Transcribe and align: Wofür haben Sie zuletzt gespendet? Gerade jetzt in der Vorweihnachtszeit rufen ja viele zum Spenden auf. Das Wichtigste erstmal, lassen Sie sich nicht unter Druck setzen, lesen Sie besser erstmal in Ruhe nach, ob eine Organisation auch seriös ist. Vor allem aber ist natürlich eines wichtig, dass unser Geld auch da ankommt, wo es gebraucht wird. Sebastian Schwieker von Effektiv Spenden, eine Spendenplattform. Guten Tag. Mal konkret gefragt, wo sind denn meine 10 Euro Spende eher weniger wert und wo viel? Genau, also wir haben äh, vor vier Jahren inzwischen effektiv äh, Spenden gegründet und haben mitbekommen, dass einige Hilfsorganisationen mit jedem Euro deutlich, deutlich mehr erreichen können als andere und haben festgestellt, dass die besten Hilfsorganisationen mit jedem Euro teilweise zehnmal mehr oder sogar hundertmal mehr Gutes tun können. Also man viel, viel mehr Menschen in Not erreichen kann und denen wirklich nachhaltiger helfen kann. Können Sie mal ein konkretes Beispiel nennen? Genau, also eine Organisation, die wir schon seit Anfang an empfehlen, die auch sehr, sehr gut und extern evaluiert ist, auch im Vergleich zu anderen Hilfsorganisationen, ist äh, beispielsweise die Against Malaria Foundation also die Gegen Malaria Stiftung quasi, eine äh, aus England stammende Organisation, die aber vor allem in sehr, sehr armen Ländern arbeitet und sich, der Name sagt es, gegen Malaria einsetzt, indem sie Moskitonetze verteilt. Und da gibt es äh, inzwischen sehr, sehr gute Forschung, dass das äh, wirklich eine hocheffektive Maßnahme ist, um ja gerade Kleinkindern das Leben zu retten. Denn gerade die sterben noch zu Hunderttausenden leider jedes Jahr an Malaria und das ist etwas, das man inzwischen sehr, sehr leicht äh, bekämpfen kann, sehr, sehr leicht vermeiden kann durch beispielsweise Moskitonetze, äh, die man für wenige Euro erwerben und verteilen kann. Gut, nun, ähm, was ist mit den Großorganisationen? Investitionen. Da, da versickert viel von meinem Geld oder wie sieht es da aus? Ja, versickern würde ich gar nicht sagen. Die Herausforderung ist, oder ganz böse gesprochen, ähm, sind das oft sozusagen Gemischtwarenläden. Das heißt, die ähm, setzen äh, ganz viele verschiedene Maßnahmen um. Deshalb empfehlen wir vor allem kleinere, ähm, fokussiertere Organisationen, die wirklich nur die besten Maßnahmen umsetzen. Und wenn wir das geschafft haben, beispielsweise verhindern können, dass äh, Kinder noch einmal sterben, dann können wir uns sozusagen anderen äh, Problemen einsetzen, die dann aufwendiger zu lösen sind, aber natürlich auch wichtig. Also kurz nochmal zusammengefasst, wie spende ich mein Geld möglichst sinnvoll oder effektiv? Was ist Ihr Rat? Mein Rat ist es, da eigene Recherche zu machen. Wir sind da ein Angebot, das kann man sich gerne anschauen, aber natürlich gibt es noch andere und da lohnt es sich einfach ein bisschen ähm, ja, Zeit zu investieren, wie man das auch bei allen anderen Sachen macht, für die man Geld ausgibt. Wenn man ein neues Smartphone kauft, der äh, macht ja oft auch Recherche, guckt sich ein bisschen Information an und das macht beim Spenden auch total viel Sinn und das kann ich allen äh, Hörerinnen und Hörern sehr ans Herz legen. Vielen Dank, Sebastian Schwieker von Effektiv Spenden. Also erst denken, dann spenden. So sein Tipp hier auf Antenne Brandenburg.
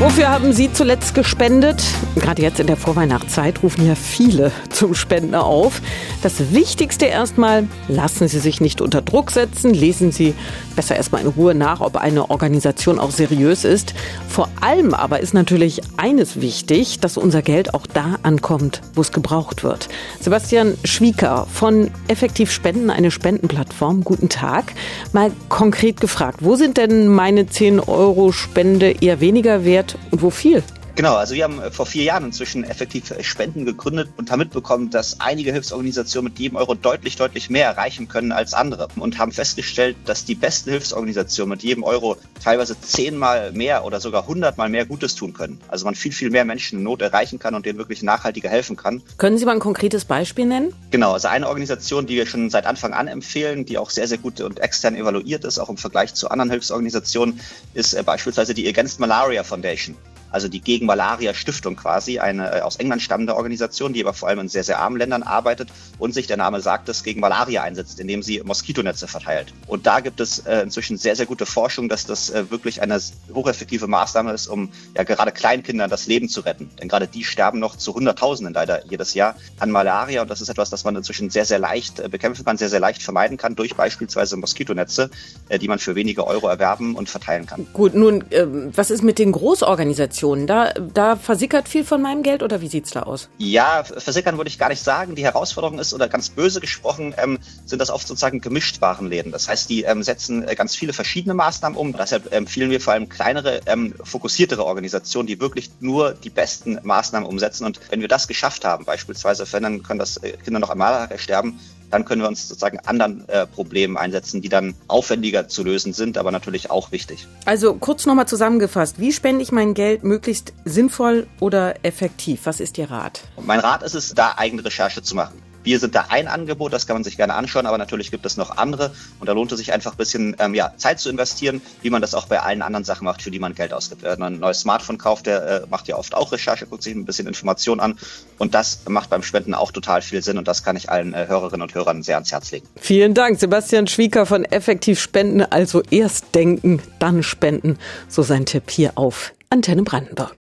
Wofür 0.00 0.30
haben 0.30 0.54
Sie 0.54 0.72
zuletzt 0.72 1.14
gespendet? 1.14 1.84
Gerade 2.14 2.40
jetzt 2.40 2.58
in 2.58 2.66
der 2.66 2.78
Vorweihnachtszeit 2.78 3.62
rufen 3.62 3.86
ja 3.86 3.94
viele 3.94 4.50
zum 4.70 4.94
Spenden 4.94 5.34
auf. 5.34 5.82
Das 6.22 6.54
Wichtigste 6.54 7.04
erstmal, 7.04 7.68
lassen 7.86 8.26
Sie 8.26 8.38
sich 8.38 8.62
nicht 8.62 8.80
unter 8.80 9.02
Druck 9.02 9.30
setzen, 9.30 9.74
lesen 9.74 10.10
Sie 10.10 10.32
besser 10.74 10.96
erstmal 10.96 11.20
in 11.20 11.28
Ruhe 11.28 11.54
nach, 11.54 11.82
ob 11.82 11.98
eine 11.98 12.30
Organisation 12.30 12.98
auch 12.98 13.10
seriös 13.10 13.64
ist. 13.64 13.92
Vor 14.26 14.48
allem 14.62 14.94
aber 14.94 15.20
ist 15.20 15.34
natürlich 15.34 15.82
eines 15.98 16.40
wichtig, 16.40 17.00
dass 17.00 17.18
unser 17.18 17.42
Geld 17.42 17.74
auch 17.74 17.86
da 17.86 18.16
ankommt, 18.22 18.80
wo 18.94 19.02
es 19.02 19.12
gebraucht 19.12 19.64
wird. 19.64 19.90
Sebastian 20.18 20.78
Schwieker 20.82 21.46
von 21.52 21.90
Effektiv 22.08 22.50
Spenden, 22.52 22.88
eine 22.88 23.10
Spendenplattform. 23.10 24.02
Guten 24.02 24.30
Tag. 24.30 24.72
Mal 25.12 25.30
konkret 25.50 26.00
gefragt, 26.00 26.38
wo 26.40 26.56
sind 26.56 26.78
denn 26.78 27.06
meine 27.08 27.48
10 27.48 27.80
Euro 27.80 28.32
Spende 28.32 28.92
eher 29.02 29.20
weniger 29.20 29.66
wert 29.66 29.89
und 30.10 30.22
wo 30.22 30.30
viel? 30.30 30.62
Genau, 31.00 31.14
also 31.14 31.34
wir 31.34 31.44
haben 31.44 31.62
äh, 31.62 31.70
vor 31.70 31.86
vier 31.86 32.02
Jahren 32.02 32.26
inzwischen 32.26 32.62
effektiv 32.62 33.10
äh, 33.10 33.24
Spenden 33.24 33.64
gegründet 33.64 34.10
und 34.18 34.30
haben 34.30 34.40
mitbekommen, 34.40 34.90
dass 34.90 35.18
einige 35.18 35.50
Hilfsorganisationen 35.50 36.30
mit 36.30 36.38
jedem 36.38 36.58
Euro 36.58 36.74
deutlich, 36.74 37.16
deutlich 37.16 37.48
mehr 37.48 37.64
erreichen 37.64 38.06
können 38.06 38.32
als 38.32 38.52
andere 38.52 38.88
und 38.96 39.16
haben 39.16 39.32
festgestellt, 39.32 39.96
dass 40.04 40.26
die 40.26 40.34
besten 40.34 40.68
Hilfsorganisationen 40.68 41.52
mit 41.52 41.62
jedem 41.62 41.84
Euro 41.84 42.18
teilweise 42.44 42.78
zehnmal 42.78 43.50
mehr 43.52 43.86
oder 43.86 43.98
sogar 43.98 44.26
hundertmal 44.26 44.68
mehr 44.68 44.84
Gutes 44.84 45.14
tun 45.14 45.32
können. 45.32 45.58
Also 45.68 45.86
man 45.86 45.94
viel, 45.94 46.12
viel 46.12 46.28
mehr 46.28 46.44
Menschen 46.44 46.80
in 46.80 46.84
Not 46.84 47.00
erreichen 47.00 47.38
kann 47.38 47.54
und 47.54 47.64
denen 47.64 47.78
wirklich 47.78 48.02
nachhaltiger 48.02 48.50
helfen 48.50 48.76
kann. 48.76 49.00
Können 49.16 49.38
Sie 49.38 49.46
mal 49.46 49.52
ein 49.52 49.58
konkretes 49.58 50.04
Beispiel 50.04 50.44
nennen? 50.44 50.74
Genau, 50.90 51.14
also 51.14 51.28
eine 51.28 51.48
Organisation, 51.48 52.04
die 52.04 52.16
wir 52.16 52.26
schon 52.26 52.50
seit 52.50 52.66
Anfang 52.66 52.92
an 52.92 53.08
empfehlen, 53.08 53.64
die 53.64 53.78
auch 53.78 53.88
sehr, 53.88 54.06
sehr 54.06 54.18
gut 54.18 54.42
und 54.42 54.60
extern 54.60 54.94
evaluiert 54.94 55.46
ist, 55.46 55.58
auch 55.58 55.70
im 55.70 55.78
Vergleich 55.78 56.12
zu 56.12 56.28
anderen 56.30 56.50
Hilfsorganisationen, 56.50 57.40
ist 57.72 57.94
äh, 57.94 58.02
beispielsweise 58.02 58.52
die 58.52 58.68
Against 58.68 59.00
Malaria 59.00 59.44
Foundation 59.44 59.96
also 60.30 60.48
die 60.48 60.60
Gegen 60.60 60.86
Malaria 60.86 61.34
Stiftung 61.34 61.76
quasi, 61.76 62.18
eine 62.18 62.58
äh, 62.58 62.60
aus 62.60 62.76
England 62.76 63.02
stammende 63.02 63.36
Organisation, 63.36 63.92
die 63.92 64.02
aber 64.02 64.14
vor 64.14 64.28
allem 64.28 64.40
in 64.40 64.48
sehr, 64.48 64.64
sehr 64.64 64.78
armen 64.78 64.96
Ländern 64.96 65.22
arbeitet 65.22 65.68
und 65.98 66.14
sich, 66.14 66.26
der 66.26 66.36
Name 66.36 66.60
sagt 66.60 66.88
es, 66.88 67.02
gegen 67.02 67.20
Malaria 67.20 67.62
einsetzt, 67.62 68.00
indem 68.00 68.22
sie 68.22 68.40
Moskitonetze 68.44 69.08
verteilt. 69.08 69.52
Und 69.66 69.86
da 69.86 70.00
gibt 70.00 70.20
es 70.20 70.40
äh, 70.40 70.60
inzwischen 70.62 70.96
sehr, 70.96 71.16
sehr 71.16 71.26
gute 71.26 71.46
Forschung, 71.46 71.88
dass 71.88 72.06
das 72.06 72.30
äh, 72.30 72.50
wirklich 72.50 72.82
eine 72.82 73.00
hocheffektive 73.34 73.86
Maßnahme 73.86 74.32
ist, 74.32 74.46
um 74.46 74.70
ja 74.96 75.02
gerade 75.02 75.32
Kleinkindern 75.32 75.90
das 75.90 76.06
Leben 76.06 76.28
zu 76.28 76.40
retten. 76.42 76.70
Denn 76.80 76.88
gerade 76.88 77.06
die 77.08 77.24
sterben 77.24 77.58
noch 77.58 77.76
zu 77.76 77.94
Hunderttausenden 77.94 78.54
leider 78.54 78.86
jedes 78.86 79.14
Jahr 79.14 79.36
an 79.58 79.70
Malaria 79.70 80.22
und 80.22 80.30
das 80.30 80.40
ist 80.40 80.48
etwas, 80.48 80.70
das 80.70 80.84
man 80.84 80.96
inzwischen 80.96 81.30
sehr, 81.30 81.44
sehr 81.44 81.58
leicht 81.58 82.00
äh, 82.00 82.08
bekämpfen 82.08 82.44
kann, 82.44 82.56
sehr, 82.56 82.68
sehr 82.68 82.80
leicht 82.80 83.02
vermeiden 83.02 83.36
kann 83.36 83.56
durch 83.56 83.74
beispielsweise 83.74 84.36
Moskitonetze, 84.36 85.10
äh, 85.48 85.58
die 85.58 85.68
man 85.68 85.78
für 85.78 85.94
wenige 85.94 86.26
Euro 86.26 86.48
erwerben 86.48 86.94
und 86.94 87.08
verteilen 87.08 87.46
kann. 87.46 87.66
Gut, 87.72 87.94
nun, 87.94 88.24
ähm, 88.30 88.70
was 88.74 88.90
ist 88.90 89.02
mit 89.02 89.18
den 89.18 89.32
Großorganisationen? 89.32 90.19
Investitionen. 90.20 90.46
Da, 90.46 90.72
da 90.72 91.16
versickert 91.16 91.68
viel 91.68 91.84
von 91.84 92.02
meinem 92.02 92.22
Geld 92.22 92.42
oder 92.42 92.60
wie 92.60 92.68
sieht 92.68 92.86
es 92.86 92.92
da 92.92 93.02
aus? 93.02 93.28
Ja, 93.38 93.84
versickern 93.84 94.36
würde 94.36 94.48
ich 94.48 94.58
gar 94.58 94.68
nicht 94.68 94.82
sagen. 94.82 95.14
Die 95.14 95.24
Herausforderung 95.24 95.78
ist, 95.78 95.94
oder 95.94 96.08
ganz 96.08 96.28
böse 96.30 96.60
gesprochen, 96.60 97.14
ähm, 97.16 97.38
sind 97.64 97.78
das 97.80 97.90
oft 97.90 98.06
sozusagen 98.06 98.40
Gemischtwarenläden. 98.40 99.32
Das 99.32 99.48
heißt, 99.48 99.70
die 99.70 99.82
ähm, 99.82 100.02
setzen 100.02 100.46
äh, 100.46 100.54
ganz 100.54 100.76
viele 100.76 100.92
verschiedene 100.92 101.34
Maßnahmen 101.34 101.78
um. 101.78 101.92
Deshalb 101.92 102.32
empfehlen 102.32 102.70
wir 102.70 102.80
vor 102.80 102.92
allem 102.92 103.08
kleinere, 103.08 103.60
ähm, 103.66 103.94
fokussiertere 104.02 104.64
Organisationen, 104.64 105.26
die 105.26 105.40
wirklich 105.40 105.70
nur 105.80 106.12
die 106.12 106.30
besten 106.30 106.78
Maßnahmen 106.82 107.28
umsetzen. 107.28 107.64
Und 107.64 107.80
wenn 107.90 108.00
wir 108.00 108.08
das 108.08 108.28
geschafft 108.28 108.64
haben, 108.64 108.84
beispielsweise 108.84 109.46
verhindern 109.46 109.82
können, 109.82 109.98
dass 109.98 110.16
äh, 110.18 110.32
Kinder 110.44 110.60
noch 110.60 110.70
einmal 110.70 111.08
sterben, 111.18 111.58
dann 111.90 112.04
können 112.04 112.22
wir 112.22 112.28
uns 112.28 112.48
sozusagen 112.48 112.78
anderen 112.80 113.28
äh, 113.28 113.46
Problemen 113.46 113.96
einsetzen, 113.96 114.40
die 114.40 114.48
dann 114.48 114.74
aufwendiger 114.88 115.48
zu 115.48 115.62
lösen 115.62 115.92
sind, 115.92 116.18
aber 116.18 116.30
natürlich 116.30 116.70
auch 116.70 116.92
wichtig. 116.92 117.26
Also 117.44 117.74
kurz 117.74 118.06
nochmal 118.06 118.28
zusammengefasst, 118.28 118.98
wie 118.98 119.12
spende 119.12 119.42
ich 119.42 119.52
mein 119.52 119.74
Geld 119.74 120.04
möglichst 120.04 120.52
sinnvoll 120.64 121.26
oder 121.40 121.84
effektiv? 121.84 122.40
Was 122.44 122.60
ist 122.60 122.78
Ihr 122.78 122.90
Rat? 122.90 123.22
Mein 123.44 123.60
Rat 123.60 123.82
ist 123.82 123.94
es, 123.94 124.14
da 124.14 124.34
eigene 124.36 124.64
Recherche 124.64 125.02
zu 125.02 125.14
machen. 125.14 125.40
Wir 125.62 125.78
sind 125.78 125.94
da 125.94 126.06
ein 126.08 126.28
Angebot, 126.28 126.72
das 126.72 126.86
kann 126.86 126.96
man 126.96 127.04
sich 127.04 127.16
gerne 127.16 127.34
anschauen, 127.34 127.66
aber 127.66 127.78
natürlich 127.78 128.10
gibt 128.10 128.24
es 128.26 128.36
noch 128.36 128.56
andere 128.56 128.92
und 129.18 129.28
da 129.28 129.32
lohnt 129.32 129.52
es 129.52 129.58
sich 129.58 129.72
einfach 129.72 129.92
ein 129.92 129.96
bisschen 129.96 130.36
ähm, 130.38 130.54
ja, 130.54 130.72
Zeit 130.76 131.00
zu 131.00 131.10
investieren, 131.10 131.60
wie 131.82 131.90
man 131.90 132.00
das 132.00 132.14
auch 132.14 132.26
bei 132.26 132.40
allen 132.40 132.62
anderen 132.62 132.84
Sachen 132.84 133.04
macht, 133.04 133.22
für 133.22 133.30
die 133.30 133.38
man 133.38 133.54
Geld 133.54 133.72
ausgibt. 133.72 134.02
Wenn 134.02 134.18
man 134.18 134.34
ein 134.34 134.40
neues 134.40 134.60
Smartphone 134.60 134.98
kauft, 134.98 135.26
der 135.26 135.46
äh, 135.46 135.66
macht 135.68 135.88
ja 135.88 135.96
oft 135.96 136.14
auch 136.14 136.32
Recherche, 136.32 136.66
guckt 136.66 136.82
sich 136.82 136.94
ein 136.94 137.04
bisschen 137.04 137.26
Information 137.26 137.80
an 137.80 137.98
und 138.38 138.54
das 138.54 138.80
macht 138.88 139.10
beim 139.10 139.22
Spenden 139.22 139.54
auch 139.54 139.72
total 139.72 140.02
viel 140.02 140.22
Sinn 140.22 140.38
und 140.38 140.48
das 140.48 140.62
kann 140.62 140.76
ich 140.76 140.90
allen 140.90 141.14
äh, 141.14 141.26
Hörerinnen 141.26 141.62
und 141.62 141.74
Hörern 141.74 142.02
sehr 142.02 142.16
ans 142.16 142.32
Herz 142.32 142.50
legen. 142.50 142.66
Vielen 142.76 143.14
Dank, 143.14 143.38
Sebastian 143.38 143.86
Schwieker 143.86 144.26
von 144.26 144.44
Effektiv 144.44 145.00
Spenden. 145.00 145.42
Also 145.42 145.82
erst 145.90 146.34
denken, 146.34 146.82
dann 146.98 147.22
spenden. 147.22 147.78
So 148.08 148.22
sein 148.22 148.46
Tipp 148.46 148.70
hier 148.70 148.92
auf 148.96 149.32
Antenne 149.50 149.82
Brandenburg. 149.82 150.36